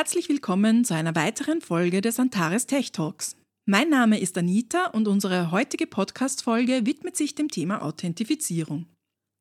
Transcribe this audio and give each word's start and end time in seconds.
Herzlich 0.00 0.30
willkommen 0.30 0.82
zu 0.82 0.94
einer 0.94 1.14
weiteren 1.14 1.60
Folge 1.60 2.00
des 2.00 2.18
Antares 2.18 2.64
Tech 2.64 2.90
Talks. 2.90 3.36
Mein 3.66 3.90
Name 3.90 4.18
ist 4.18 4.38
Anita 4.38 4.86
und 4.86 5.06
unsere 5.06 5.50
heutige 5.50 5.86
Podcast-Folge 5.86 6.86
widmet 6.86 7.18
sich 7.18 7.34
dem 7.34 7.48
Thema 7.48 7.82
Authentifizierung. 7.82 8.86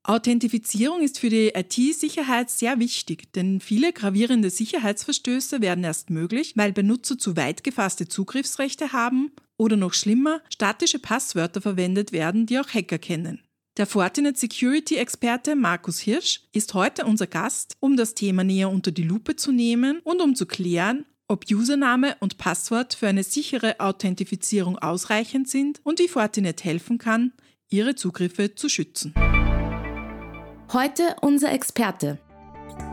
Authentifizierung 0.03 0.99
ist 0.99 1.17
für 1.17 1.29
die 1.29 1.53
IT-Sicherheit 1.55 2.49
sehr 2.49 2.77
wichtig, 2.77 3.31
denn 3.31 3.61
viele 3.61 3.93
gravierende 3.93 4.49
Sicherheitsverstöße 4.49 5.61
werden 5.61 5.85
erst 5.85 6.09
möglich, 6.09 6.51
weil 6.57 6.73
Benutzer 6.73 7.17
zu 7.17 7.37
weit 7.37 7.63
gefasste 7.63 8.09
Zugriffsrechte 8.09 8.91
haben 8.91 9.31
oder 9.57 9.77
noch 9.77 9.93
schlimmer, 9.93 10.41
statische 10.49 10.99
Passwörter 10.99 11.61
verwendet 11.61 12.11
werden, 12.11 12.47
die 12.47 12.59
auch 12.59 12.67
Hacker 12.67 12.97
kennen. 12.97 13.41
Der 13.79 13.87
Fortinet 13.87 14.37
Security-Experte 14.37 15.55
Markus 15.55 15.99
Hirsch 15.99 16.41
ist 16.51 16.73
heute 16.73 17.05
unser 17.05 17.27
Gast, 17.27 17.77
um 17.79 17.95
das 17.95 18.13
Thema 18.13 18.43
näher 18.43 18.69
unter 18.69 18.91
die 18.91 19.03
Lupe 19.03 19.37
zu 19.37 19.53
nehmen 19.53 20.01
und 20.03 20.21
um 20.21 20.35
zu 20.35 20.45
klären, 20.45 21.05
ob 21.29 21.45
Username 21.49 22.17
und 22.19 22.37
Passwort 22.37 22.93
für 22.93 23.07
eine 23.07 23.23
sichere 23.23 23.79
Authentifizierung 23.79 24.77
ausreichend 24.79 25.47
sind 25.47 25.79
und 25.83 25.99
wie 25.99 26.09
Fortinet 26.09 26.65
helfen 26.65 26.97
kann, 26.97 27.31
ihre 27.69 27.95
Zugriffe 27.95 28.53
zu 28.53 28.67
schützen. 28.67 29.13
Heute 30.73 31.15
unser 31.21 31.53
Experte. 31.53 32.19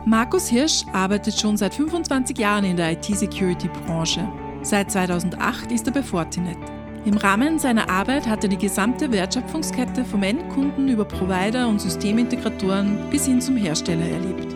Markus 0.05 0.47
Hirsch 0.47 0.85
arbeitet 0.93 1.37
schon 1.37 1.57
seit 1.57 1.73
25 1.73 2.37
Jahren 2.37 2.63
in 2.63 2.77
der 2.77 2.93
IT-Security-Branche. 2.93 4.25
Seit 4.61 4.89
2008 4.89 5.69
ist 5.69 5.85
er 5.87 5.91
bei 5.91 6.01
Fortinet. 6.01 6.76
Im 7.07 7.15
Rahmen 7.15 7.57
seiner 7.57 7.89
Arbeit 7.89 8.27
hat 8.27 8.43
er 8.43 8.49
die 8.49 8.57
gesamte 8.57 9.09
Wertschöpfungskette 9.13 10.03
vom 10.03 10.23
Endkunden 10.23 10.89
über 10.89 11.05
Provider 11.05 11.69
und 11.69 11.79
Systemintegratoren 11.79 13.09
bis 13.09 13.25
hin 13.25 13.39
zum 13.39 13.55
Hersteller 13.55 14.05
erlebt. 14.05 14.53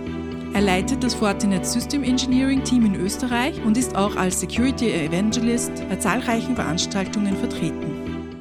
Er 0.53 0.59
leitet 0.59 1.02
das 1.02 1.13
Fortinet 1.13 1.66
System 1.66 2.03
Engineering 2.03 2.61
Team 2.66 2.85
in 2.88 2.95
Österreich 2.95 3.63
und 3.63 3.77
ist 3.77 3.95
auch 3.95 4.17
als 4.17 4.41
Security 4.41 4.91
Evangelist 4.91 5.71
bei 5.88 5.95
zahlreichen 5.95 6.55
Veranstaltungen 6.55 7.38
vertreten. 7.38 8.35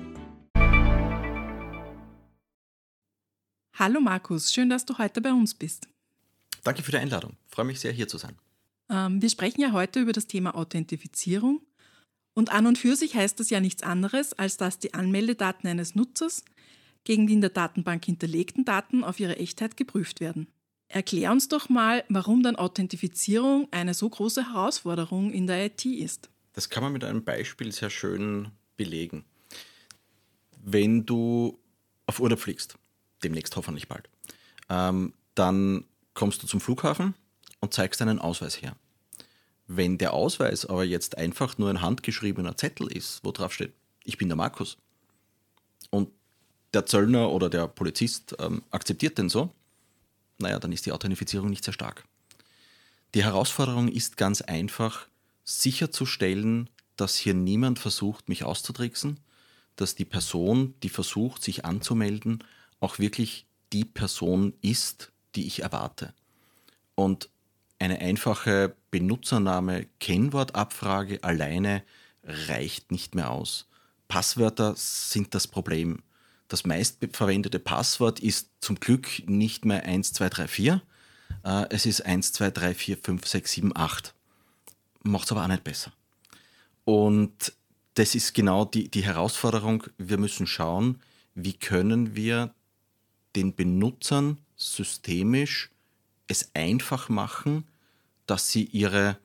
Hallo 3.74 4.00
Markus, 4.00 4.52
schön, 4.52 4.70
dass 4.70 4.84
du 4.84 4.98
heute 4.98 5.20
bei 5.20 5.30
uns 5.30 5.54
bist. 5.54 5.86
Danke 6.64 6.82
für 6.82 6.90
die 6.90 6.98
Einladung. 6.98 7.36
Ich 7.46 7.54
freue 7.54 7.66
mich 7.66 7.78
sehr, 7.78 7.92
hier 7.92 8.08
zu 8.08 8.18
sein. 8.18 8.34
Ähm, 8.88 9.22
wir 9.22 9.30
sprechen 9.30 9.60
ja 9.60 9.70
heute 9.70 10.00
über 10.00 10.12
das 10.12 10.26
Thema 10.26 10.56
Authentifizierung. 10.56 11.60
Und 12.40 12.50
an 12.52 12.66
und 12.66 12.78
für 12.78 12.96
sich 12.96 13.16
heißt 13.16 13.38
das 13.38 13.50
ja 13.50 13.60
nichts 13.60 13.82
anderes, 13.82 14.32
als 14.32 14.56
dass 14.56 14.78
die 14.78 14.94
Anmeldedaten 14.94 15.68
eines 15.68 15.94
Nutzers 15.94 16.42
gegen 17.04 17.26
die 17.26 17.34
in 17.34 17.42
der 17.42 17.50
Datenbank 17.50 18.02
hinterlegten 18.02 18.64
Daten 18.64 19.04
auf 19.04 19.20
ihre 19.20 19.36
Echtheit 19.36 19.76
geprüft 19.76 20.20
werden. 20.20 20.48
Erklär 20.88 21.32
uns 21.32 21.48
doch 21.48 21.68
mal, 21.68 22.02
warum 22.08 22.42
dann 22.42 22.56
Authentifizierung 22.56 23.68
eine 23.72 23.92
so 23.92 24.08
große 24.08 24.54
Herausforderung 24.54 25.34
in 25.34 25.46
der 25.46 25.66
IT 25.66 25.84
ist. 25.84 26.30
Das 26.54 26.70
kann 26.70 26.82
man 26.82 26.94
mit 26.94 27.04
einem 27.04 27.24
Beispiel 27.24 27.72
sehr 27.72 27.90
schön 27.90 28.48
belegen. 28.78 29.26
Wenn 30.64 31.04
du 31.04 31.58
auf 32.06 32.20
Urlaub 32.20 32.40
fliegst, 32.40 32.78
demnächst 33.22 33.54
hoffentlich 33.54 33.86
bald, 33.86 34.08
ähm, 34.70 35.12
dann 35.34 35.84
kommst 36.14 36.42
du 36.42 36.46
zum 36.46 36.62
Flughafen 36.62 37.14
und 37.60 37.74
zeigst 37.74 38.00
deinen 38.00 38.18
Ausweis 38.18 38.62
her. 38.62 38.76
Wenn 39.72 39.98
der 39.98 40.14
Ausweis 40.14 40.66
aber 40.66 40.82
jetzt 40.82 41.16
einfach 41.16 41.56
nur 41.56 41.70
ein 41.70 41.80
handgeschriebener 41.80 42.56
Zettel 42.56 42.88
ist, 42.90 43.20
wo 43.22 43.30
drauf 43.30 43.54
steht, 43.54 43.72
ich 44.02 44.18
bin 44.18 44.28
der 44.28 44.34
Markus, 44.34 44.76
und 45.90 46.10
der 46.74 46.86
Zöllner 46.86 47.30
oder 47.30 47.48
der 47.48 47.68
Polizist 47.68 48.34
ähm, 48.40 48.64
akzeptiert 48.72 49.16
den 49.16 49.28
so, 49.28 49.54
naja, 50.38 50.58
dann 50.58 50.72
ist 50.72 50.86
die 50.86 50.92
Authentifizierung 50.92 51.50
nicht 51.50 51.62
sehr 51.62 51.72
stark. 51.72 52.04
Die 53.14 53.22
Herausforderung 53.22 53.86
ist 53.86 54.16
ganz 54.16 54.42
einfach, 54.42 55.06
sicherzustellen, 55.44 56.68
dass 56.96 57.14
hier 57.16 57.34
niemand 57.34 57.78
versucht, 57.78 58.28
mich 58.28 58.42
auszutricksen, 58.42 59.20
dass 59.76 59.94
die 59.94 60.04
Person, 60.04 60.74
die 60.82 60.88
versucht, 60.88 61.44
sich 61.44 61.64
anzumelden, 61.64 62.42
auch 62.80 62.98
wirklich 62.98 63.46
die 63.72 63.84
Person 63.84 64.52
ist, 64.62 65.12
die 65.36 65.46
ich 65.46 65.62
erwarte. 65.62 66.12
Und 66.96 67.30
eine 67.80 68.00
einfache 68.00 68.76
Benutzername-Kennwortabfrage 68.90 71.24
alleine 71.24 71.82
reicht 72.22 72.92
nicht 72.92 73.14
mehr 73.14 73.30
aus. 73.30 73.66
Passwörter 74.08 74.74
sind 74.76 75.34
das 75.34 75.48
Problem. 75.48 76.02
Das 76.48 76.66
meistverwendete 76.66 77.58
Passwort 77.58 78.20
ist 78.20 78.50
zum 78.60 78.78
Glück 78.80 79.22
nicht 79.26 79.64
mehr 79.64 79.84
1234, 79.84 80.82
äh, 81.44 81.66
es 81.70 81.86
ist 81.86 82.04
12345678. 82.06 84.12
Macht 85.02 85.24
es 85.24 85.32
aber 85.32 85.44
auch 85.44 85.48
nicht 85.48 85.64
besser. 85.64 85.92
Und 86.84 87.54
das 87.94 88.14
ist 88.14 88.34
genau 88.34 88.64
die, 88.64 88.90
die 88.90 89.04
Herausforderung. 89.04 89.84
Wir 89.96 90.18
müssen 90.18 90.46
schauen, 90.46 91.00
wie 91.34 91.54
können 91.54 92.14
wir 92.16 92.54
den 93.36 93.54
Benutzern 93.54 94.38
systemisch 94.56 95.70
es 96.26 96.50
einfach 96.54 97.08
machen, 97.08 97.64
dass 98.30 98.48
sie 98.50 98.64
ihre 98.64 99.18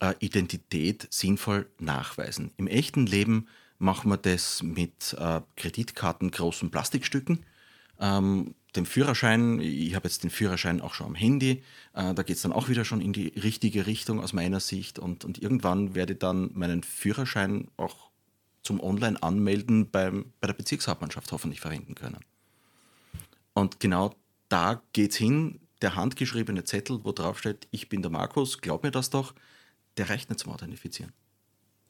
äh, 0.00 0.14
Identität 0.20 1.08
sinnvoll 1.10 1.68
nachweisen. 1.78 2.52
Im 2.56 2.68
echten 2.68 3.06
Leben 3.06 3.48
machen 3.78 4.10
wir 4.10 4.16
das 4.16 4.62
mit 4.62 5.14
äh, 5.18 5.40
Kreditkarten, 5.56 6.30
großen 6.30 6.70
Plastikstücken, 6.70 7.44
ähm, 7.98 8.54
dem 8.76 8.86
Führerschein. 8.86 9.60
Ich 9.60 9.94
habe 9.94 10.06
jetzt 10.06 10.22
den 10.22 10.30
Führerschein 10.30 10.80
auch 10.80 10.94
schon 10.94 11.08
am 11.08 11.14
Handy. 11.14 11.62
Äh, 11.94 12.14
da 12.14 12.22
geht 12.22 12.36
es 12.36 12.42
dann 12.42 12.52
auch 12.52 12.68
wieder 12.68 12.84
schon 12.84 13.00
in 13.00 13.12
die 13.12 13.28
richtige 13.28 13.86
Richtung 13.86 14.20
aus 14.20 14.32
meiner 14.32 14.60
Sicht. 14.60 14.98
Und, 14.98 15.24
und 15.24 15.42
irgendwann 15.42 15.94
werde 15.94 16.12
ich 16.12 16.18
dann 16.20 16.50
meinen 16.54 16.82
Führerschein 16.82 17.68
auch 17.76 18.10
zum 18.62 18.80
Online-Anmelden 18.80 19.90
bei 19.90 20.12
der 20.42 20.52
Bezirkshauptmannschaft 20.52 21.32
hoffentlich 21.32 21.60
verwenden 21.60 21.94
können. 21.94 22.20
Und 23.54 23.80
genau 23.80 24.14
da 24.48 24.82
geht 24.92 25.12
es 25.12 25.16
hin 25.16 25.60
der 25.82 25.94
handgeschriebene 25.94 26.64
Zettel, 26.64 27.00
wo 27.04 27.12
drauf 27.12 27.38
steht, 27.38 27.68
ich 27.70 27.88
bin 27.88 28.02
der 28.02 28.10
Markus, 28.10 28.60
glaub 28.60 28.82
mir 28.82 28.90
das 28.90 29.10
doch, 29.10 29.34
der 29.96 30.08
reicht 30.08 30.30
nicht 30.30 30.40
zum 30.40 30.52
Authentifizieren. 30.52 31.12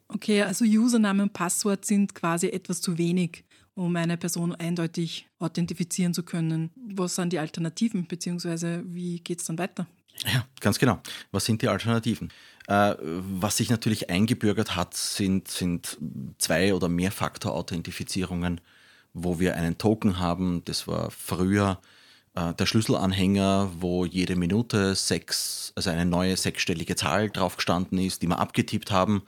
Okay, 0.09 0.43
also 0.43 0.65
Username 0.65 1.25
und 1.25 1.33
Passwort 1.33 1.85
sind 1.85 2.15
quasi 2.15 2.49
etwas 2.49 2.81
zu 2.81 2.97
wenig, 2.97 3.45
um 3.75 3.95
eine 3.97 4.17
Person 4.17 4.55
eindeutig 4.55 5.29
authentifizieren 5.39 6.15
zu 6.15 6.23
können. 6.23 6.71
Was 6.95 7.17
sind 7.17 7.33
die 7.33 7.39
Alternativen, 7.39 8.07
beziehungsweise 8.07 8.83
wie 8.87 9.21
geht 9.21 9.41
es 9.41 9.47
dann 9.47 9.59
weiter? 9.59 9.87
Ja, 10.33 10.47
ganz 10.61 10.79
genau. 10.79 11.01
Was 11.31 11.45
sind 11.45 11.61
die 11.61 11.69
Alternativen? 11.69 12.31
Äh, 12.69 12.95
was 13.01 13.59
sich 13.59 13.69
natürlich 13.69 14.09
eingebürgert 14.09 14.77
hat, 14.77 14.95
sind, 14.95 15.49
sind 15.49 15.99
zwei- 16.39 16.73
oder 16.73 16.89
Mehrfaktor-Authentifizierungen, 16.89 18.61
wo 19.12 19.39
wir 19.41 19.56
einen 19.56 19.77
Token 19.77 20.19
haben. 20.19 20.65
Das 20.65 20.89
war 20.89 21.11
früher 21.11 21.81
äh, 22.37 22.55
der 22.55 22.67
Schlüsselanhänger, 22.67 23.73
wo 23.81 24.05
jede 24.05 24.37
Minute 24.37 24.94
sechs, 24.94 25.73
also 25.75 25.91
eine 25.91 26.05
neue 26.05 26.37
sechsstellige 26.37 26.94
Zahl 26.94 27.31
drauf 27.31 27.56
gestanden 27.56 27.99
ist, 27.99 28.23
die 28.23 28.29
wir 28.29 28.38
abgetippt 28.38 28.91
haben. 28.91 29.23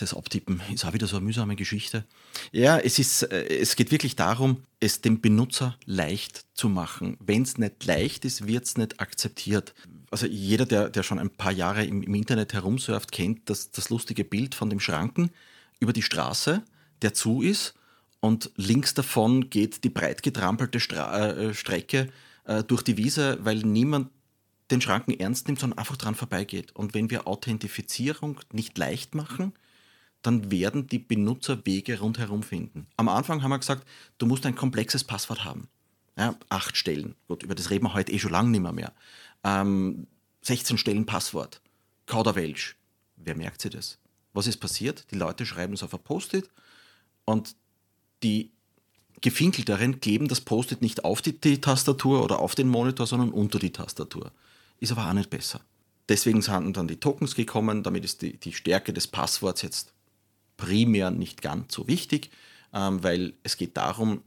Das 0.00 0.14
Abtippen 0.14 0.62
ist 0.72 0.86
auch 0.86 0.94
wieder 0.94 1.06
so 1.06 1.16
eine 1.16 1.26
mühsame 1.26 1.54
Geschichte. 1.54 2.04
Ja, 2.50 2.78
es, 2.78 2.98
ist, 2.98 3.22
äh, 3.24 3.46
es 3.60 3.76
geht 3.76 3.90
wirklich 3.90 4.16
darum, 4.16 4.64
es 4.80 5.02
dem 5.02 5.20
Benutzer 5.20 5.76
leicht 5.84 6.46
zu 6.54 6.68
machen. 6.68 7.16
Wenn 7.20 7.42
es 7.42 7.58
nicht 7.58 7.84
leicht 7.84 8.24
ist, 8.24 8.46
wird 8.46 8.64
es 8.64 8.78
nicht 8.78 9.00
akzeptiert. 9.00 9.74
Also 10.10 10.26
jeder, 10.26 10.64
der, 10.64 10.88
der 10.88 11.02
schon 11.02 11.18
ein 11.18 11.30
paar 11.30 11.52
Jahre 11.52 11.84
im, 11.84 12.02
im 12.02 12.14
Internet 12.14 12.54
herumsurft, 12.54 13.12
kennt 13.12 13.50
das, 13.50 13.70
das 13.70 13.90
lustige 13.90 14.24
Bild 14.24 14.54
von 14.54 14.70
dem 14.70 14.80
Schranken 14.80 15.30
über 15.78 15.92
die 15.92 16.02
Straße, 16.02 16.62
der 17.02 17.12
zu 17.12 17.42
ist 17.42 17.74
und 18.20 18.50
links 18.56 18.94
davon 18.94 19.48
geht 19.50 19.84
die 19.84 19.90
breit 19.90 20.22
getrampelte 20.22 20.80
Stra 20.80 21.30
äh, 21.30 21.54
Strecke 21.54 22.08
äh, 22.44 22.64
durch 22.64 22.82
die 22.82 22.96
Wiese, 22.96 23.38
weil 23.42 23.58
niemand 23.58 24.10
den 24.70 24.80
Schranken 24.80 25.18
ernst 25.18 25.46
nimmt, 25.46 25.60
sondern 25.60 25.78
einfach 25.78 25.96
dran 25.96 26.14
vorbeigeht. 26.14 26.74
Und 26.74 26.94
wenn 26.94 27.10
wir 27.10 27.26
Authentifizierung 27.26 28.40
nicht 28.52 28.76
leicht 28.76 29.14
machen, 29.14 29.54
dann 30.22 30.50
werden 30.50 30.88
die 30.88 30.98
Benutzer 30.98 31.64
Wege 31.64 32.00
rundherum 32.00 32.42
finden. 32.42 32.86
Am 32.96 33.08
Anfang 33.08 33.42
haben 33.42 33.50
wir 33.50 33.58
gesagt, 33.58 33.86
du 34.18 34.26
musst 34.26 34.44
ein 34.46 34.56
komplexes 34.56 35.04
Passwort 35.04 35.44
haben. 35.44 35.68
Ja, 36.16 36.34
acht 36.48 36.76
Stellen. 36.76 37.14
Gut, 37.28 37.44
über 37.44 37.54
das 37.54 37.70
reden 37.70 37.84
wir 37.84 37.94
heute 37.94 38.10
eh 38.12 38.18
schon 38.18 38.32
lange 38.32 38.50
nicht 38.50 38.60
mehr. 38.60 38.72
mehr. 38.72 38.92
Ähm, 39.44 40.08
16 40.42 40.76
Stellen 40.76 41.06
Passwort. 41.06 41.60
Kauderwelsch. 42.06 42.76
Wer 43.16 43.36
merkt 43.36 43.60
sich 43.60 43.70
das? 43.70 43.98
Was 44.32 44.48
ist 44.48 44.58
passiert? 44.58 45.06
Die 45.12 45.16
Leute 45.16 45.46
schreiben 45.46 45.74
es 45.74 45.82
auf 45.82 45.94
ein 45.94 46.00
Post-it 46.00 46.50
und 47.24 47.54
die 48.22 48.50
Gefinkelteren 49.20 50.00
kleben 50.00 50.28
das 50.28 50.40
Post-it 50.40 50.80
nicht 50.80 51.04
auf 51.04 51.22
die, 51.22 51.38
die, 51.40 51.60
Tastatur 51.60 52.22
oder 52.22 52.38
auf 52.38 52.54
den 52.54 52.68
Monitor, 52.68 53.06
sondern 53.06 53.30
unter 53.30 53.58
die 53.58 53.72
Tastatur. 53.72 54.30
Ist 54.80 54.92
aber 54.92 55.08
auch 55.08 55.12
nicht 55.12 55.30
besser. 55.30 55.60
Deswegen 56.08 56.40
sind 56.40 56.76
dann 56.76 56.88
die 56.88 57.00
Tokens 57.00 57.34
gekommen, 57.34 57.82
damit 57.82 58.04
ist 58.04 58.22
die, 58.22 58.38
die 58.38 58.52
Stärke 58.52 58.92
des 58.92 59.08
Passworts 59.08 59.62
jetzt 59.62 59.92
primär 60.56 61.10
nicht 61.10 61.42
ganz 61.42 61.74
so 61.74 61.86
wichtig, 61.88 62.30
ähm, 62.72 63.02
weil 63.02 63.34
es 63.42 63.56
geht 63.56 63.76
darum, 63.76 64.22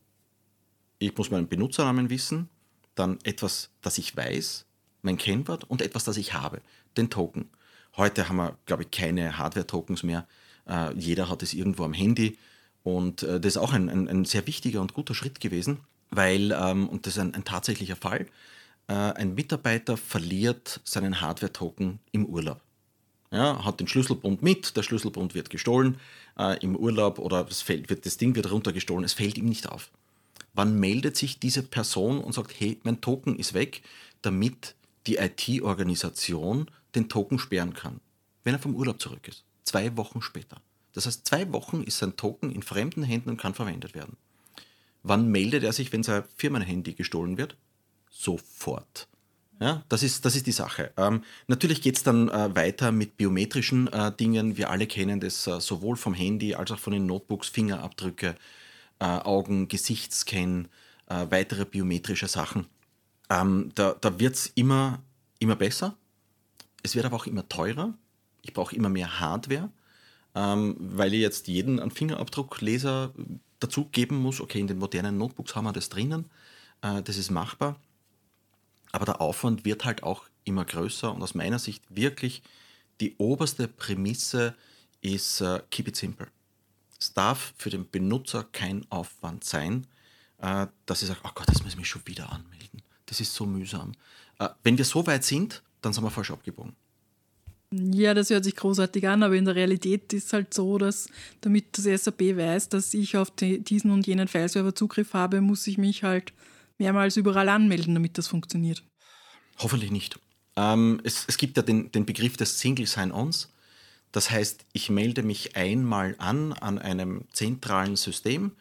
ich 1.00 1.16
muss 1.18 1.32
meinen 1.32 1.48
Benutzernamen 1.48 2.10
wissen, 2.10 2.50
dann 2.96 3.18
etwas, 3.24 3.70
das 3.82 3.98
ich 3.98 4.16
weiß, 4.16 4.66
mein 5.02 5.18
Kennwort 5.18 5.64
und 5.64 5.82
etwas, 5.82 6.04
das 6.04 6.18
ich 6.18 6.34
habe, 6.34 6.62
den 6.98 7.10
Token. 7.10 7.50
Heute 7.98 8.30
haben 8.30 8.38
wir, 8.38 8.58
glaube 8.66 8.84
ich, 8.84 8.92
keine 8.92 9.38
Hardware-Tokens 9.38 10.04
mehr. 10.04 10.28
Äh, 10.68 10.94
jeder 10.94 11.30
hat 11.30 11.44
es 11.44 11.54
irgendwo 11.54 11.84
am 11.84 11.94
Handy. 11.94 12.38
Und 12.84 13.24
äh, 13.24 13.40
das 13.40 13.54
ist 13.54 13.58
auch 13.58 13.74
ein, 13.74 13.90
ein, 13.90 14.08
ein, 14.08 14.26
sehr 14.26 14.48
wichtiger 14.48 14.82
und 14.82 14.94
guter 14.94 15.14
Schritt 15.14 15.40
gewesen, 15.40 15.80
weil, 16.10 16.52
ähm, 16.52 16.90
und 16.90 17.06
das 17.06 17.16
ist 17.16 17.20
ein, 17.20 17.34
ein 17.36 17.44
tatsächlicher 17.44 17.96
Fall, 17.96 18.28
äh, 18.88 18.94
ein 18.94 19.36
Mitarbeiter 19.36 19.98
verliert 19.98 20.82
seinen 20.84 21.22
Hardware-Token 21.22 22.00
im 22.12 22.26
Urlaub. 22.26 22.62
Ja, 23.32 23.64
hat 23.64 23.80
den 23.80 23.88
Schlüsselbund 23.88 24.42
mit, 24.42 24.76
der 24.76 24.84
Schlüsselbund 24.84 25.36
wird 25.36 25.50
gestohlen 25.50 25.98
äh, 26.38 26.60
im 26.60 26.76
Urlaub 26.76 27.18
oder 27.18 27.46
das, 27.46 27.62
fällt, 27.62 27.90
wird, 27.90 28.06
das 28.06 28.18
Ding 28.18 28.36
wird 28.36 28.52
runtergestohlen, 28.52 29.06
es 29.06 29.14
fällt 29.14 29.38
ihm 29.38 29.48
nicht 29.48 29.70
auf. 29.70 29.90
Wann 30.54 30.78
meldet 30.78 31.16
sich 31.16 31.40
diese 31.40 31.64
Person 31.64 32.20
und 32.20 32.34
sagt, 32.34 32.54
hey, 32.60 32.80
mein 32.84 33.00
Token 33.00 33.38
ist 33.38 33.54
weg, 33.54 33.84
damit 34.22 34.76
die 35.08 35.16
IT-Organisation 35.16 36.70
den 36.94 37.08
Token 37.08 37.40
sperren 37.40 37.74
kann, 37.74 38.02
wenn 38.44 38.54
er 38.54 38.60
vom 38.60 38.76
Urlaub 38.76 39.00
zurück 39.00 39.26
ist? 39.30 39.46
Zwei 39.64 39.96
Wochen 39.96 40.22
später. 40.22 40.58
Das 40.94 41.06
heißt, 41.06 41.28
zwei 41.28 41.52
Wochen 41.54 41.84
ist 41.84 42.00
sein 42.00 42.18
Token 42.18 42.52
in 42.52 42.64
fremden 42.64 43.04
Händen 43.04 43.30
und 43.30 43.38
kann 43.38 43.54
verwendet 43.54 43.96
werden. 43.96 44.18
Wann 45.04 45.28
meldet 45.28 45.64
er 45.64 45.74
sich, 45.74 45.92
wenn 45.92 46.04
sein 46.04 46.24
Firmenhandy 46.36 46.94
gestohlen 46.94 47.38
wird? 47.38 47.56
Sofort. 48.10 49.08
Ja, 49.60 49.84
das 49.90 50.02
ist, 50.02 50.26
das 50.26 50.36
ist 50.36 50.48
die 50.48 50.52
Sache. 50.52 50.92
Ähm, 50.98 51.24
natürlich 51.48 51.82
geht 51.84 51.96
es 51.96 52.04
dann 52.04 52.30
äh, 52.30 52.56
weiter 52.56 52.92
mit 52.92 53.18
biometrischen 53.18 53.88
äh, 53.94 54.12
Dingen. 54.12 54.58
Wir 54.58 54.72
alle 54.72 54.88
kennen 54.88 55.20
das 55.20 55.46
äh, 55.46 55.62
sowohl 55.62 55.98
vom 55.98 56.16
Handy 56.16 56.56
als 56.56 56.72
auch 56.72 56.80
von 56.80 56.94
den 56.94 57.06
Notebooks, 57.06 57.50
Fingerabdrücke, 57.50 58.36
äh, 59.00 59.06
Augen, 59.06 59.68
Gesichtsscan, 59.68 60.68
äh, 61.08 61.28
weitere 61.30 61.66
biometrische 61.66 62.28
Sachen. 62.28 62.66
Ähm, 63.30 63.72
da 63.76 63.96
da 64.02 64.20
wird 64.20 64.36
es 64.36 64.48
immer, 64.56 65.04
immer 65.38 65.56
besser. 65.56 65.96
Es 66.82 66.96
wird 66.96 67.06
aber 67.06 67.18
auch 67.18 67.28
immer 67.28 67.48
teurer. 67.48 67.94
Ich 68.42 68.54
brauche 68.54 68.76
immer 68.76 68.90
mehr 68.90 69.20
Hardware 69.20 69.70
ähm, 70.36 70.76
weil 70.80 71.14
ich 71.14 71.22
jetzt 71.22 71.48
jeden 71.48 71.80
einen 71.80 71.92
Fingerabdruckleser 71.92 73.14
dazu 73.60 73.86
geben 73.86 74.18
muss. 74.18 74.42
Okay, 74.42 74.60
in 74.60 74.68
den 74.68 74.78
modernen 74.78 75.18
Notebooks 75.18 75.56
haben 75.56 75.66
wir 75.66 75.74
das 75.74 75.90
drinnen, 75.90 76.30
äh, 76.82 77.02
das 77.02 77.18
ist 77.18 77.32
machbar. 77.32 77.80
Aber 78.92 79.06
der 79.06 79.22
Aufwand 79.22 79.66
wird 79.66 79.86
halt 79.86 80.04
auch 80.04 80.26
immer 80.44 80.66
größer 80.66 81.14
und 81.14 81.22
aus 81.22 81.36
meiner 81.36 81.60
Sicht 81.60 81.84
wirklich 81.90 82.42
die 83.00 83.16
oberste 83.18 83.68
Prämisse 83.68 84.56
ist 85.02 85.42
uh, 85.42 85.60
keep 85.70 85.88
it 85.88 85.96
simple. 85.96 86.28
Es 87.00 87.14
darf 87.14 87.54
für 87.58 87.70
den 87.70 87.90
Benutzer 87.90 88.44
kein 88.52 88.86
Aufwand 88.92 89.44
sein, 89.44 89.88
uh, 90.42 90.68
dass 90.86 91.02
ich 91.02 91.08
sage, 91.08 91.20
oh 91.24 91.32
Gott, 91.34 91.50
das 91.50 91.64
muss 91.64 91.74
ich 91.74 91.78
mich 91.78 91.88
schon 91.88 92.06
wieder 92.06 92.32
anmelden. 92.32 92.82
Das 93.08 93.20
ist 93.20 93.34
so 93.34 93.46
mühsam. 93.46 93.94
Uh, 94.40 94.50
wenn 94.64 94.78
wir 94.78 94.86
so 94.86 95.06
weit 95.08 95.24
sind, 95.24 95.64
dann 95.82 95.94
sind 95.94 96.04
wir 96.04 96.12
falsch 96.12 96.32
abgebogen. 96.32 96.76
Ja, 97.74 98.14
das 98.14 98.30
hört 98.30 98.44
sich 98.44 98.56
großartig 98.56 99.08
an, 99.08 99.24
aber 99.24 99.36
in 99.36 99.46
der 99.46 99.56
Realität 99.56 100.12
ist 100.12 100.28
es 100.28 100.34
halt 100.34 100.54
so, 100.54 100.78
dass 100.78 101.08
damit 101.40 101.78
das 101.78 101.86
SAP 102.04 102.36
weiß, 102.36 102.68
dass 102.70 102.94
ich 102.94 103.16
auf 103.16 103.32
die, 103.32 103.64
diesen 103.64 103.92
und 103.92 104.08
jenen 104.08 104.28
Fileserver 104.28 104.76
Zugriff 104.76 105.14
habe, 105.14 105.40
muss 105.40 105.66
ich 105.68 105.78
mich 105.78 106.04
halt 106.04 106.34
mehrmals 106.78 107.16
überall 107.16 107.48
anmelden, 107.48 107.94
damit 107.94 108.18
das 108.18 108.28
funktioniert. 108.28 108.84
Hoffentlich 109.60 109.92
nicht. 109.92 110.20
Ähm, 110.58 111.00
es, 111.04 111.24
es, 111.28 111.38
gibt 111.38 111.56
ja 111.56 111.64
den, 111.64 111.92
den 111.94 112.06
Begriff 112.06 112.36
des 112.36 112.60
Single 112.60 112.88
Sign-Ons. 112.88 113.54
Das 114.12 114.30
heißt, 114.30 114.66
ich 114.74 114.90
melde 114.90 115.24
mich 115.24 115.56
einmal 115.56 116.16
an 116.18 116.52
an 116.52 116.78
einem 116.78 117.24
zentralen 117.32 117.96
System, 117.96 118.52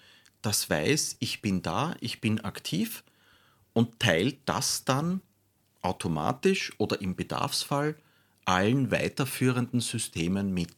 das 0.43 0.71
weiß, 0.71 1.17
ich 1.19 1.43
bin 1.43 1.63
da, 1.63 1.97
ich 2.01 2.21
bin 2.21 2.41
aktiv 2.41 3.03
und 3.73 3.99
teilt 3.99 4.39
das 4.47 4.85
dann 4.85 5.21
automatisch 5.83 6.73
oder 6.79 7.01
im 7.01 7.17
Bedarfsfall 7.17 7.97
allen 8.51 8.91
weiterführenden 8.91 9.81
Systemen 9.81 10.53
mit. 10.53 10.73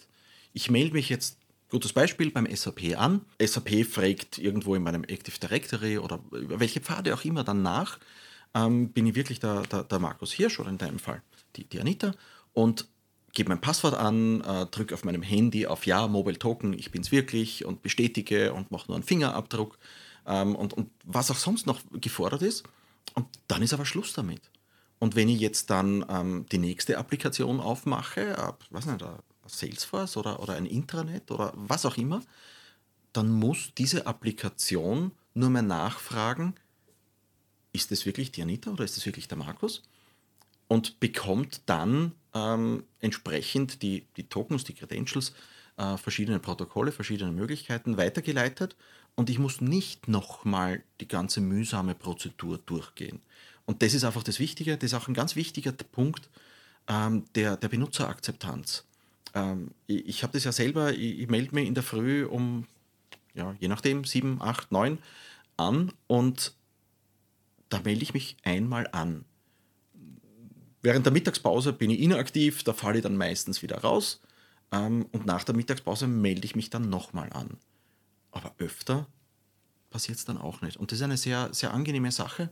Ich 0.52 0.70
melde 0.70 0.94
mich 0.94 1.08
jetzt, 1.08 1.38
gutes 1.70 1.92
Beispiel, 1.92 2.30
beim 2.30 2.46
SAP 2.54 2.96
an. 2.98 3.22
SAP 3.40 3.86
fragt 3.86 4.38
irgendwo 4.38 4.74
in 4.74 4.82
meinem 4.82 5.04
Active 5.04 5.38
Directory 5.38 5.98
oder 5.98 6.20
welche 6.30 6.80
Pfade 6.80 7.14
auch 7.14 7.24
immer 7.24 7.44
dann 7.44 7.62
nach. 7.62 7.98
Ähm, 8.54 8.90
bin 8.90 9.06
ich 9.06 9.14
wirklich 9.14 9.40
der, 9.40 9.62
der, 9.62 9.84
der, 9.84 9.98
Markus 9.98 10.32
Hirsch 10.32 10.60
oder 10.60 10.68
in 10.68 10.76
deinem 10.76 10.98
Fall 10.98 11.22
die, 11.56 11.64
die 11.64 11.80
Anita 11.80 12.12
und 12.52 12.86
gebe 13.32 13.48
mein 13.48 13.62
Passwort 13.62 13.94
an, 13.94 14.42
äh, 14.42 14.66
drücke 14.66 14.92
auf 14.92 15.04
meinem 15.04 15.22
Handy 15.22 15.66
auf 15.66 15.86
Ja, 15.86 16.06
Mobile 16.06 16.38
Token, 16.38 16.74
ich 16.74 16.90
bin 16.90 17.00
es 17.00 17.10
wirklich 17.10 17.64
und 17.64 17.80
bestätige 17.80 18.52
und 18.52 18.70
mache 18.70 18.88
nur 18.88 18.96
einen 18.96 19.04
Fingerabdruck 19.04 19.78
ähm, 20.26 20.54
und, 20.54 20.74
und 20.74 20.90
was 21.04 21.30
auch 21.30 21.38
sonst 21.38 21.66
noch 21.66 21.80
gefordert 21.94 22.42
ist. 22.42 22.64
Und 23.14 23.26
dann 23.48 23.62
ist 23.62 23.72
aber 23.72 23.86
Schluss 23.86 24.12
damit. 24.12 24.42
Und 25.02 25.16
wenn 25.16 25.28
ich 25.28 25.40
jetzt 25.40 25.68
dann 25.68 26.06
ähm, 26.08 26.46
die 26.52 26.58
nächste 26.58 26.96
Applikation 26.96 27.58
aufmache, 27.58 28.36
äh, 28.36 28.52
was 28.70 28.86
nicht, 28.86 29.04
Salesforce 29.46 30.16
oder, 30.16 30.38
oder 30.38 30.54
ein 30.54 30.64
Intranet 30.64 31.28
oder 31.32 31.52
was 31.56 31.84
auch 31.84 31.96
immer, 31.96 32.22
dann 33.12 33.28
muss 33.28 33.74
diese 33.76 34.06
Applikation 34.06 35.10
nur 35.34 35.50
mehr 35.50 35.62
nachfragen, 35.62 36.54
ist 37.72 37.90
das 37.90 38.06
wirklich 38.06 38.30
die 38.30 38.42
Anita 38.42 38.70
oder 38.70 38.84
ist 38.84 38.96
das 38.96 39.04
wirklich 39.04 39.26
der 39.26 39.38
Markus? 39.38 39.82
Und 40.68 41.00
bekommt 41.00 41.62
dann 41.66 42.12
ähm, 42.32 42.84
entsprechend 43.00 43.82
die, 43.82 44.06
die 44.16 44.28
Tokens, 44.28 44.62
die 44.62 44.74
Credentials, 44.74 45.32
äh, 45.78 45.96
verschiedene 45.96 46.38
Protokolle, 46.38 46.92
verschiedene 46.92 47.32
Möglichkeiten 47.32 47.96
weitergeleitet 47.96 48.76
und 49.16 49.30
ich 49.30 49.40
muss 49.40 49.60
nicht 49.60 50.06
nochmal 50.06 50.84
die 51.00 51.08
ganze 51.08 51.40
mühsame 51.40 51.96
Prozedur 51.96 52.58
durchgehen. 52.58 53.20
Und 53.66 53.82
das 53.82 53.94
ist 53.94 54.04
einfach 54.04 54.22
das 54.22 54.38
Wichtige, 54.38 54.76
das 54.76 54.92
ist 54.92 54.94
auch 54.94 55.08
ein 55.08 55.14
ganz 55.14 55.36
wichtiger 55.36 55.72
Punkt 55.72 56.28
ähm, 56.88 57.24
der, 57.34 57.56
der 57.56 57.68
Benutzerakzeptanz. 57.68 58.84
Ähm, 59.34 59.70
ich, 59.86 60.06
ich 60.06 60.22
habe 60.22 60.32
das 60.32 60.44
ja 60.44 60.52
selber, 60.52 60.92
ich, 60.92 61.20
ich 61.20 61.28
melde 61.28 61.54
mich 61.54 61.66
in 61.66 61.74
der 61.74 61.82
Früh 61.82 62.24
um, 62.24 62.66
ja, 63.34 63.54
je 63.60 63.68
nachdem, 63.68 64.04
7, 64.04 64.42
8, 64.42 64.72
9 64.72 64.98
an 65.56 65.92
und 66.06 66.54
da 67.68 67.80
melde 67.80 68.02
ich 68.02 68.14
mich 68.14 68.36
einmal 68.42 68.88
an. 68.92 69.24
Während 70.82 71.06
der 71.06 71.12
Mittagspause 71.12 71.72
bin 71.72 71.90
ich 71.90 72.00
inaktiv, 72.00 72.64
da 72.64 72.72
falle 72.72 72.98
ich 72.98 73.02
dann 73.02 73.16
meistens 73.16 73.62
wieder 73.62 73.78
raus 73.78 74.20
ähm, 74.72 75.06
und 75.12 75.26
nach 75.26 75.44
der 75.44 75.54
Mittagspause 75.54 76.08
melde 76.08 76.44
ich 76.44 76.56
mich 76.56 76.70
dann 76.70 76.90
nochmal 76.90 77.32
an. 77.32 77.56
Aber 78.32 78.52
öfter 78.58 79.06
passiert 79.90 80.18
es 80.18 80.24
dann 80.24 80.38
auch 80.38 80.60
nicht. 80.62 80.76
Und 80.76 80.90
das 80.90 80.98
ist 80.98 81.04
eine 81.04 81.16
sehr, 81.16 81.50
sehr 81.52 81.72
angenehme 81.72 82.10
Sache 82.10 82.50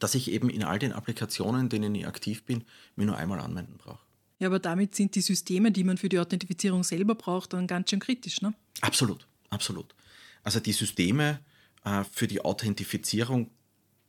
dass 0.00 0.16
ich 0.16 0.30
eben 0.30 0.50
in 0.50 0.64
all 0.64 0.80
den 0.80 0.92
Applikationen, 0.92 1.62
in 1.62 1.68
denen 1.68 1.94
ich 1.94 2.06
aktiv 2.06 2.44
bin, 2.44 2.64
mir 2.96 3.06
nur 3.06 3.16
einmal 3.16 3.38
anmelden 3.38 3.76
brauche. 3.78 4.00
Ja, 4.40 4.48
aber 4.48 4.58
damit 4.58 4.94
sind 4.94 5.14
die 5.14 5.20
Systeme, 5.20 5.70
die 5.70 5.84
man 5.84 5.98
für 5.98 6.08
die 6.08 6.18
Authentifizierung 6.18 6.82
selber 6.82 7.14
braucht, 7.14 7.52
dann 7.52 7.66
ganz 7.66 7.90
schön 7.90 8.00
kritisch, 8.00 8.40
ne? 8.40 8.54
Absolut, 8.80 9.26
absolut. 9.50 9.94
Also 10.42 10.60
die 10.60 10.72
Systeme 10.72 11.40
äh, 11.84 12.04
für 12.10 12.26
die 12.26 12.42
Authentifizierung, 12.42 13.50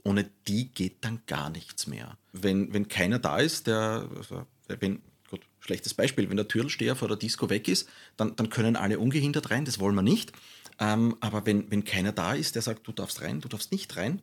ohne 0.04 0.30
die 0.48 0.70
geht 0.70 1.04
dann 1.04 1.22
gar 1.28 1.50
nichts 1.50 1.86
mehr. 1.86 2.18
Wenn, 2.32 2.74
wenn 2.74 2.88
keiner 2.88 3.20
da 3.20 3.38
ist, 3.38 3.68
der, 3.68 4.10
also, 4.16 4.48
wenn, 4.68 5.02
gut, 5.30 5.42
schlechtes 5.60 5.94
Beispiel, 5.94 6.30
wenn 6.30 6.38
der 6.38 6.48
Türsteher 6.48 6.96
vor 6.96 7.10
der 7.10 7.18
Disco 7.18 7.50
weg 7.50 7.68
ist, 7.68 7.90
dann, 8.16 8.38
dann 8.38 8.50
können 8.50 8.78
alle 8.78 9.00
ungehindert 9.00 9.52
rein, 9.52 9.66
das 9.66 9.80
wollen 9.80 9.96
wir 9.96 10.02
nicht. 10.02 10.32
Ähm, 10.80 11.18
aber 11.20 11.46
wenn, 11.46 11.70
wenn 11.70 11.84
keiner 11.84 12.14
da 12.14 12.34
ist, 12.34 12.56
der 12.56 12.62
sagt, 12.62 12.88
du 12.88 12.94
darfst 12.94 13.22
rein, 13.22 13.42
du 13.42 13.50
darfst 13.50 13.74
nicht 13.74 13.98
rein, 13.98 14.22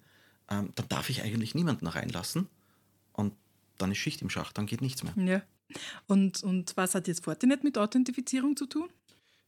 ähm, 0.50 0.70
dann 0.74 0.88
darf 0.88 1.10
ich 1.10 1.22
eigentlich 1.22 1.54
niemanden 1.54 1.86
reinlassen. 1.86 2.48
Und 3.12 3.34
dann 3.78 3.92
ist 3.92 3.98
Schicht 3.98 4.22
im 4.22 4.30
Schacht, 4.30 4.58
dann 4.58 4.66
geht 4.66 4.80
nichts 4.80 5.02
mehr. 5.02 5.14
Ja. 5.16 5.42
Und, 6.06 6.42
und 6.42 6.76
was 6.76 6.94
hat 6.94 7.08
jetzt 7.08 7.24
Fortinet 7.24 7.62
mit 7.64 7.76
Authentifizierung 7.78 8.56
zu 8.56 8.66
tun? 8.66 8.88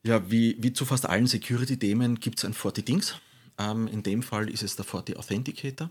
Ja, 0.02 0.30
wie, 0.30 0.56
wie 0.60 0.72
zu 0.72 0.84
fast 0.84 1.06
allen 1.06 1.26
Security-Themen 1.26 2.20
gibt 2.20 2.38
es 2.38 2.44
ein 2.44 2.54
FortiDings. 2.54 3.16
Ähm, 3.58 3.86
in 3.88 4.02
dem 4.02 4.22
Fall 4.22 4.48
ist 4.48 4.62
es 4.62 4.76
der 4.76 4.84
Forti 4.84 5.16
Authenticator. 5.16 5.90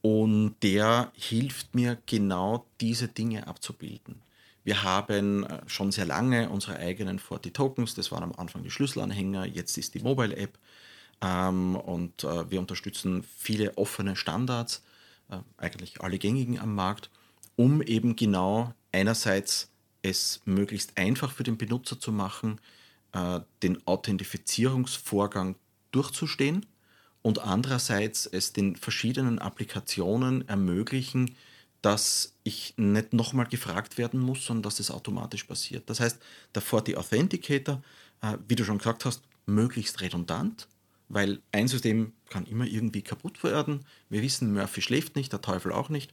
Und 0.00 0.56
der 0.62 1.12
hilft 1.14 1.74
mir 1.74 1.98
genau 2.06 2.66
diese 2.80 3.08
Dinge 3.08 3.46
abzubilden. 3.46 4.22
Wir 4.64 4.82
haben 4.82 5.44
äh, 5.44 5.60
schon 5.66 5.92
sehr 5.92 6.04
lange 6.04 6.48
unsere 6.50 6.76
eigenen 6.76 7.18
40 7.18 7.54
Tokens. 7.54 7.94
Das 7.94 8.12
waren 8.12 8.22
am 8.22 8.32
Anfang 8.32 8.62
die 8.62 8.70
Schlüsselanhänger, 8.70 9.46
jetzt 9.46 9.76
ist 9.78 9.94
die 9.94 10.00
Mobile 10.00 10.36
App. 10.36 10.58
Ähm, 11.20 11.76
und 11.76 12.24
äh, 12.24 12.50
wir 12.50 12.60
unterstützen 12.60 13.24
viele 13.36 13.76
offene 13.76 14.16
Standards, 14.16 14.82
äh, 15.30 15.38
eigentlich 15.56 16.00
alle 16.00 16.18
gängigen 16.18 16.58
am 16.58 16.74
Markt, 16.74 17.10
um 17.56 17.82
eben 17.82 18.16
genau 18.16 18.74
einerseits 18.92 19.70
es 20.02 20.40
möglichst 20.44 20.96
einfach 20.96 21.32
für 21.32 21.42
den 21.42 21.58
Benutzer 21.58 21.98
zu 21.98 22.12
machen, 22.12 22.60
äh, 23.12 23.40
den 23.62 23.84
Authentifizierungsvorgang 23.86 25.56
durchzustehen 25.90 26.66
und 27.22 27.40
andererseits 27.40 28.26
es 28.26 28.52
den 28.52 28.76
verschiedenen 28.76 29.38
Applikationen 29.38 30.46
ermöglichen, 30.48 31.34
dass 31.82 32.34
ich 32.44 32.74
nicht 32.76 33.12
nochmal 33.12 33.46
gefragt 33.46 33.98
werden 33.98 34.20
muss, 34.20 34.44
sondern 34.44 34.64
dass 34.64 34.80
es 34.80 34.90
automatisch 34.90 35.44
passiert. 35.44 35.88
Das 35.88 36.00
heißt, 36.00 36.18
der 36.54 36.62
Forti 36.62 36.96
Authenticator, 36.96 37.82
äh, 38.20 38.36
wie 38.46 38.56
du 38.56 38.64
schon 38.64 38.78
gesagt 38.78 39.04
hast, 39.04 39.22
möglichst 39.46 40.00
redundant, 40.00 40.68
weil 41.08 41.40
ein 41.52 41.68
System 41.68 42.12
kann 42.28 42.46
immer 42.46 42.66
irgendwie 42.66 43.02
kaputt 43.02 43.42
werden. 43.42 43.84
Wir 44.08 44.22
wissen, 44.22 44.52
Murphy 44.52 44.82
schläft 44.82 45.16
nicht, 45.16 45.32
der 45.32 45.40
Teufel 45.40 45.72
auch 45.72 45.88
nicht. 45.88 46.12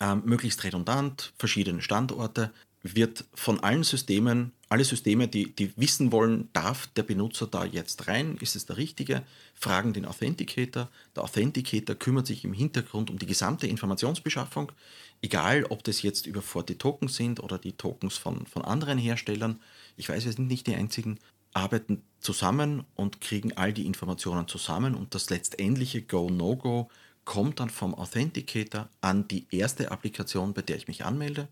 Ähm, 0.00 0.22
möglichst 0.24 0.64
redundant, 0.64 1.32
verschiedene 1.38 1.82
Standorte, 1.82 2.52
wird 2.82 3.24
von 3.34 3.60
allen 3.60 3.84
Systemen, 3.84 4.52
alle 4.68 4.84
Systeme, 4.84 5.28
die, 5.28 5.54
die 5.54 5.72
wissen 5.76 6.10
wollen, 6.10 6.48
darf 6.52 6.88
der 6.88 7.04
Benutzer 7.04 7.46
da 7.46 7.64
jetzt 7.64 8.08
rein, 8.08 8.36
ist 8.40 8.56
es 8.56 8.66
der 8.66 8.76
richtige, 8.76 9.22
fragen 9.54 9.92
den 9.92 10.04
Authenticator. 10.04 10.88
Der 11.14 11.22
Authenticator 11.22 11.94
kümmert 11.94 12.26
sich 12.26 12.44
im 12.44 12.52
Hintergrund 12.52 13.10
um 13.10 13.18
die 13.18 13.26
gesamte 13.26 13.66
Informationsbeschaffung, 13.66 14.72
egal 15.20 15.64
ob 15.64 15.84
das 15.84 16.02
jetzt 16.02 16.26
über 16.26 16.42
Forti 16.42 16.76
Tokens 16.76 17.14
sind 17.14 17.38
oder 17.40 17.58
die 17.58 17.72
Tokens 17.72 18.16
von, 18.16 18.46
von 18.46 18.64
anderen 18.64 18.98
Herstellern. 18.98 19.60
Ich 19.96 20.08
weiß, 20.08 20.24
wir 20.24 20.32
sind 20.32 20.48
nicht 20.48 20.66
die 20.66 20.74
einzigen, 20.74 21.18
arbeiten 21.52 22.02
zusammen 22.20 22.84
und 22.94 23.20
kriegen 23.20 23.56
all 23.56 23.72
die 23.72 23.86
Informationen 23.86 24.48
zusammen 24.48 24.94
und 24.94 25.14
das 25.14 25.30
letztendliche 25.30 26.02
Go-No-Go 26.02 26.88
kommt 27.24 27.60
dann 27.60 27.70
vom 27.70 27.94
Authenticator 27.94 28.88
an 29.00 29.28
die 29.28 29.46
erste 29.50 29.90
Applikation, 29.90 30.54
bei 30.54 30.62
der 30.62 30.76
ich 30.76 30.88
mich 30.88 31.04
anmelde 31.04 31.48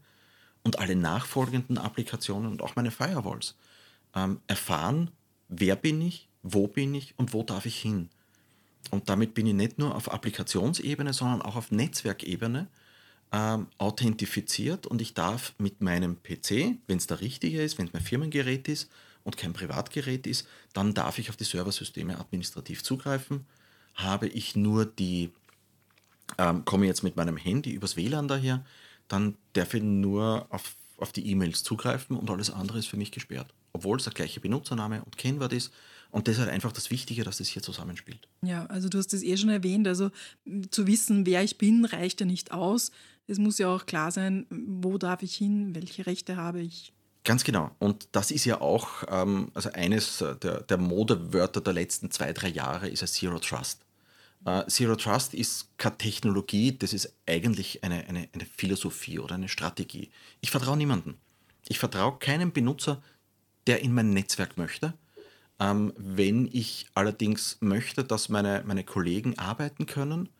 und 0.62 0.78
alle 0.78 0.96
nachfolgenden 0.96 1.78
Applikationen 1.78 2.50
und 2.50 2.62
auch 2.62 2.76
meine 2.76 2.90
Firewalls 2.90 3.56
ähm, 4.14 4.40
erfahren, 4.46 5.10
wer 5.48 5.76
bin 5.76 6.00
ich, 6.02 6.28
wo 6.42 6.66
bin 6.66 6.94
ich 6.94 7.14
und 7.18 7.32
wo 7.32 7.42
darf 7.42 7.66
ich 7.66 7.78
hin. 7.78 8.08
Und 8.90 9.08
damit 9.08 9.34
bin 9.34 9.46
ich 9.46 9.54
nicht 9.54 9.78
nur 9.78 9.94
auf 9.94 10.10
Applikationsebene, 10.10 11.12
sondern 11.12 11.42
auch 11.42 11.56
auf 11.56 11.70
Netzwerkebene 11.70 12.66
ähm, 13.32 13.68
authentifiziert 13.78 14.86
und 14.86 15.00
ich 15.00 15.14
darf 15.14 15.54
mit 15.58 15.80
meinem 15.80 16.16
PC, 16.22 16.78
wenn 16.86 16.98
es 16.98 17.06
der 17.06 17.20
richtige 17.20 17.62
ist, 17.62 17.78
wenn 17.78 17.86
es 17.86 17.92
mein 17.92 18.02
Firmengerät 18.02 18.66
ist 18.66 18.90
und 19.24 19.36
kein 19.36 19.52
Privatgerät 19.52 20.26
ist, 20.26 20.46
dann 20.72 20.94
darf 20.94 21.18
ich 21.18 21.30
auf 21.30 21.36
die 21.36 21.44
Serversysteme 21.44 22.18
administrativ 22.18 22.82
zugreifen. 22.82 23.46
Habe 23.94 24.28
ich 24.28 24.56
nur 24.56 24.86
die, 24.86 25.30
ähm, 26.38 26.64
komme 26.64 26.86
jetzt 26.86 27.02
mit 27.02 27.16
meinem 27.16 27.36
Handy 27.36 27.72
übers 27.72 27.96
WLAN 27.96 28.28
daher, 28.28 28.64
dann 29.08 29.36
darf 29.52 29.74
ich 29.74 29.82
nur 29.82 30.46
auf, 30.50 30.74
auf 30.96 31.12
die 31.12 31.28
E-Mails 31.30 31.62
zugreifen 31.62 32.16
und 32.16 32.30
alles 32.30 32.50
andere 32.50 32.78
ist 32.78 32.86
für 32.86 32.96
mich 32.96 33.10
gesperrt. 33.10 33.52
Obwohl 33.72 33.98
es 33.98 34.04
der 34.04 34.12
gleiche 34.12 34.40
Benutzername 34.40 35.04
und 35.04 35.16
Kennwort 35.16 35.52
ist. 35.52 35.72
Und 36.10 36.26
das 36.26 36.34
ist 36.34 36.40
halt 36.40 36.50
einfach 36.50 36.72
das 36.72 36.90
Wichtige, 36.90 37.22
dass 37.22 37.38
das 37.38 37.48
hier 37.48 37.62
zusammenspielt. 37.62 38.26
Ja, 38.42 38.66
also 38.66 38.88
du 38.88 38.98
hast 38.98 39.14
es 39.14 39.22
eh 39.22 39.36
schon 39.36 39.48
erwähnt. 39.48 39.86
Also 39.86 40.10
zu 40.70 40.88
wissen, 40.88 41.24
wer 41.24 41.44
ich 41.44 41.56
bin, 41.56 41.84
reicht 41.84 42.20
ja 42.20 42.26
nicht 42.26 42.50
aus. 42.50 42.90
Es 43.28 43.38
muss 43.38 43.58
ja 43.58 43.68
auch 43.68 43.86
klar 43.86 44.10
sein, 44.10 44.46
wo 44.50 44.98
darf 44.98 45.22
ich 45.22 45.36
hin, 45.36 45.72
welche 45.74 46.06
Rechte 46.06 46.36
habe 46.36 46.60
ich. 46.60 46.92
Ganz 47.24 47.44
genau. 47.44 47.70
Und 47.78 48.08
das 48.12 48.30
ist 48.30 48.46
ja 48.46 48.60
auch, 48.60 49.04
ähm, 49.08 49.50
also 49.54 49.70
eines 49.72 50.24
der, 50.42 50.62
der 50.62 50.78
Modewörter 50.78 51.60
der 51.60 51.74
letzten 51.74 52.10
zwei, 52.10 52.32
drei 52.32 52.48
Jahre 52.48 52.88
ist 52.88 53.02
ja 53.02 53.06
Zero 53.06 53.38
Trust. 53.38 53.84
Uh, 54.46 54.62
Zero 54.68 54.96
Trust 54.96 55.34
ist 55.34 55.68
keine 55.76 55.98
Technologie, 55.98 56.72
das 56.76 56.94
ist 56.94 57.12
eigentlich 57.26 57.84
eine, 57.84 58.06
eine, 58.08 58.26
eine 58.32 58.46
Philosophie 58.46 59.18
oder 59.18 59.34
eine 59.34 59.50
Strategie. 59.50 60.10
Ich 60.40 60.50
vertraue 60.50 60.78
niemandem. 60.78 61.18
Ich 61.68 61.78
vertraue 61.78 62.18
keinem 62.18 62.50
Benutzer, 62.50 63.02
der 63.66 63.82
in 63.82 63.92
mein 63.92 64.10
Netzwerk 64.10 64.56
möchte. 64.56 64.94
Ähm, 65.58 65.92
wenn 65.98 66.48
ich 66.50 66.86
allerdings 66.94 67.58
möchte, 67.60 68.02
dass 68.02 68.30
meine, 68.30 68.64
meine 68.66 68.82
Kollegen 68.82 69.38
arbeiten 69.38 69.84
können, 69.84 70.30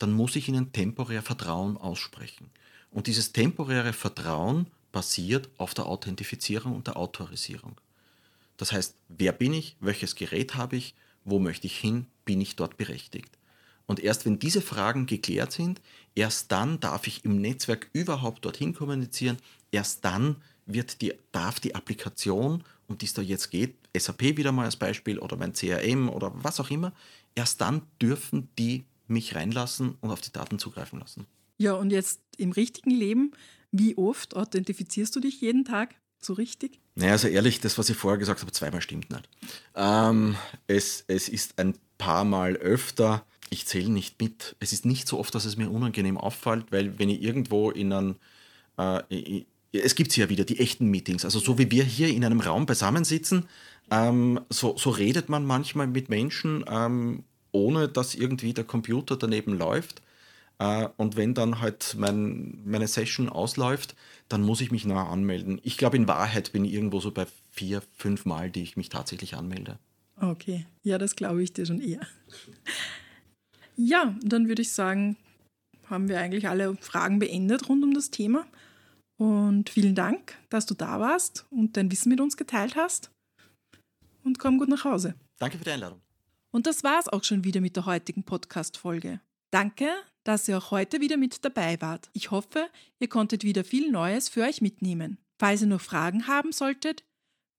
dann 0.00 0.12
muss 0.12 0.34
ich 0.34 0.48
ihnen 0.48 0.72
temporär 0.72 1.22
Vertrauen 1.22 1.76
aussprechen. 1.76 2.50
Und 2.90 3.06
dieses 3.06 3.32
temporäre 3.32 3.92
Vertrauen 3.92 4.66
basiert 4.96 5.50
auf 5.58 5.74
der 5.74 5.84
Authentifizierung 5.84 6.74
und 6.74 6.86
der 6.86 6.96
Autorisierung. 6.96 7.78
Das 8.56 8.72
heißt, 8.72 8.94
wer 9.08 9.32
bin 9.32 9.52
ich, 9.52 9.76
welches 9.78 10.14
Gerät 10.14 10.54
habe 10.54 10.76
ich, 10.76 10.94
wo 11.22 11.38
möchte 11.38 11.66
ich 11.66 11.76
hin, 11.76 12.06
bin 12.24 12.40
ich 12.40 12.56
dort 12.56 12.78
berechtigt. 12.78 13.36
Und 13.84 14.00
erst 14.00 14.24
wenn 14.24 14.38
diese 14.38 14.62
Fragen 14.62 15.04
geklärt 15.04 15.52
sind, 15.52 15.82
erst 16.14 16.50
dann 16.50 16.80
darf 16.80 17.06
ich 17.06 17.26
im 17.26 17.42
Netzwerk 17.42 17.90
überhaupt 17.92 18.46
dorthin 18.46 18.72
kommunizieren, 18.72 19.36
erst 19.70 20.02
dann 20.02 20.36
wird 20.64 21.02
die, 21.02 21.12
darf 21.30 21.60
die 21.60 21.74
Applikation, 21.74 22.64
um 22.88 22.96
die 22.96 23.04
es 23.04 23.12
da 23.12 23.20
jetzt 23.20 23.50
geht, 23.50 23.74
SAP 23.94 24.22
wieder 24.38 24.50
mal 24.50 24.64
als 24.64 24.76
Beispiel 24.76 25.18
oder 25.18 25.36
mein 25.36 25.52
CRM 25.52 26.08
oder 26.08 26.32
was 26.36 26.58
auch 26.58 26.70
immer, 26.70 26.94
erst 27.34 27.60
dann 27.60 27.82
dürfen 28.00 28.48
die 28.58 28.86
mich 29.08 29.34
reinlassen 29.34 29.98
und 30.00 30.10
auf 30.10 30.22
die 30.22 30.32
Daten 30.32 30.58
zugreifen 30.58 31.00
lassen. 31.00 31.26
Ja, 31.58 31.74
und 31.74 31.90
jetzt 31.90 32.22
im 32.38 32.52
richtigen 32.52 32.90
Leben, 32.90 33.32
wie 33.78 33.96
oft 33.96 34.36
authentifizierst 34.36 35.14
du 35.16 35.20
dich 35.20 35.40
jeden 35.40 35.64
Tag? 35.64 35.94
So 36.18 36.32
richtig? 36.32 36.80
Naja, 36.94 37.12
also 37.12 37.28
ehrlich, 37.28 37.60
das, 37.60 37.78
was 37.78 37.90
ich 37.90 37.96
vorher 37.96 38.18
gesagt 38.18 38.40
habe, 38.40 38.50
zweimal 38.52 38.80
stimmt 38.80 39.10
nicht. 39.10 39.28
Ähm, 39.74 40.36
es, 40.66 41.04
es 41.08 41.28
ist 41.28 41.58
ein 41.58 41.74
paar 41.98 42.24
Mal 42.24 42.56
öfter. 42.56 43.24
Ich 43.50 43.66
zähle 43.66 43.90
nicht 43.90 44.20
mit. 44.20 44.56
Es 44.58 44.72
ist 44.72 44.86
nicht 44.86 45.06
so 45.06 45.18
oft, 45.18 45.34
dass 45.34 45.44
es 45.44 45.56
mir 45.56 45.70
unangenehm 45.70 46.18
auffällt, 46.18 46.72
weil 46.72 46.98
wenn 46.98 47.08
ich 47.08 47.22
irgendwo 47.22 47.70
in 47.70 47.92
einem, 47.92 48.16
äh, 48.78 49.44
es 49.72 49.94
gibt 49.94 50.16
ja 50.16 50.28
wieder 50.28 50.44
die 50.44 50.58
echten 50.58 50.86
Meetings, 50.88 51.24
also 51.24 51.38
so 51.38 51.58
wie 51.58 51.70
wir 51.70 51.84
hier 51.84 52.08
in 52.08 52.24
einem 52.24 52.40
Raum 52.40 52.66
beisammensitzen, 52.66 53.46
ähm, 53.90 54.40
so, 54.48 54.76
so 54.76 54.90
redet 54.90 55.28
man 55.28 55.44
manchmal 55.46 55.86
mit 55.86 56.08
Menschen, 56.08 56.64
ähm, 56.68 57.24
ohne 57.52 57.88
dass 57.88 58.14
irgendwie 58.14 58.52
der 58.52 58.64
Computer 58.64 59.16
daneben 59.16 59.56
läuft. 59.56 60.02
Äh, 60.58 60.88
und 60.96 61.16
wenn 61.16 61.34
dann 61.34 61.60
halt 61.60 61.96
mein, 61.98 62.62
meine 62.64 62.88
Session 62.88 63.28
ausläuft, 63.28 63.94
dann 64.28 64.42
muss 64.42 64.60
ich 64.60 64.70
mich 64.70 64.84
neu 64.84 64.98
anmelden. 64.98 65.60
Ich 65.62 65.78
glaube, 65.78 65.96
in 65.96 66.08
Wahrheit 66.08 66.52
bin 66.52 66.64
ich 66.64 66.72
irgendwo 66.72 67.00
so 67.00 67.10
bei 67.10 67.26
vier, 67.50 67.82
fünf 67.94 68.24
Mal, 68.24 68.50
die 68.50 68.62
ich 68.62 68.76
mich 68.76 68.88
tatsächlich 68.88 69.34
anmelde. 69.36 69.78
Okay, 70.20 70.66
ja, 70.82 70.98
das 70.98 71.14
glaube 71.14 71.42
ich 71.42 71.52
dir 71.52 71.66
schon 71.66 71.80
eher. 71.80 72.00
Ja, 73.76 74.16
dann 74.22 74.48
würde 74.48 74.62
ich 74.62 74.72
sagen, 74.72 75.16
haben 75.84 76.08
wir 76.08 76.18
eigentlich 76.18 76.48
alle 76.48 76.76
Fragen 76.76 77.18
beendet 77.18 77.68
rund 77.68 77.84
um 77.84 77.92
das 77.92 78.10
Thema. 78.10 78.46
Und 79.18 79.70
vielen 79.70 79.94
Dank, 79.94 80.38
dass 80.48 80.66
du 80.66 80.74
da 80.74 81.00
warst 81.00 81.46
und 81.50 81.76
dein 81.76 81.90
Wissen 81.90 82.08
mit 82.08 82.20
uns 82.20 82.36
geteilt 82.36 82.76
hast. 82.76 83.10
Und 84.24 84.38
komm 84.38 84.58
gut 84.58 84.68
nach 84.68 84.84
Hause. 84.84 85.14
Danke 85.38 85.58
für 85.58 85.64
die 85.64 85.70
Einladung. 85.70 86.00
Und 86.50 86.66
das 86.66 86.84
war 86.84 86.98
es 86.98 87.08
auch 87.08 87.22
schon 87.22 87.44
wieder 87.44 87.60
mit 87.60 87.76
der 87.76 87.86
heutigen 87.86 88.24
Podcast-Folge. 88.24 89.20
Danke, 89.50 89.88
dass 90.26 90.48
ihr 90.48 90.58
auch 90.58 90.72
heute 90.72 91.00
wieder 91.00 91.16
mit 91.16 91.44
dabei 91.44 91.80
wart. 91.80 92.10
Ich 92.12 92.32
hoffe, 92.32 92.68
ihr 92.98 93.08
konntet 93.08 93.44
wieder 93.44 93.62
viel 93.62 93.92
Neues 93.92 94.28
für 94.28 94.42
euch 94.42 94.60
mitnehmen. 94.60 95.18
Falls 95.38 95.60
ihr 95.60 95.68
noch 95.68 95.80
Fragen 95.80 96.26
haben 96.26 96.50
solltet, 96.50 97.04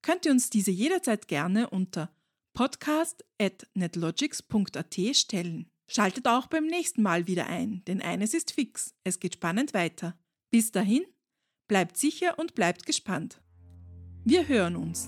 könnt 0.01 0.25
ihr 0.25 0.31
uns 0.31 0.49
diese 0.49 0.71
jederzeit 0.71 1.29
gerne 1.29 1.69
unter 1.69 2.11
podcast.netlogics.at 2.53 5.15
stellen. 5.15 5.69
Schaltet 5.89 6.27
auch 6.27 6.47
beim 6.47 6.65
nächsten 6.65 7.01
Mal 7.01 7.27
wieder 7.27 7.47
ein, 7.47 7.85
denn 7.85 8.01
eines 8.01 8.33
ist 8.33 8.51
fix, 8.51 8.93
es 9.05 9.21
geht 9.21 9.35
spannend 9.35 9.73
weiter. 9.73 10.19
Bis 10.49 10.73
dahin, 10.73 11.05
bleibt 11.69 11.95
sicher 11.97 12.37
und 12.37 12.53
bleibt 12.53 12.85
gespannt. 12.85 13.39
Wir 14.25 14.49
hören 14.49 14.75
uns. 14.75 15.07